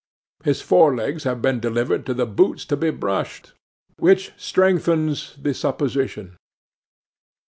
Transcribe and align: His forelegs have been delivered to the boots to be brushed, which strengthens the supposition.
His 0.43 0.63
forelegs 0.63 1.25
have 1.25 1.43
been 1.43 1.59
delivered 1.59 2.07
to 2.07 2.15
the 2.15 2.25
boots 2.25 2.65
to 2.65 2.75
be 2.75 2.89
brushed, 2.89 3.53
which 3.99 4.31
strengthens 4.35 5.37
the 5.39 5.53
supposition. 5.53 6.37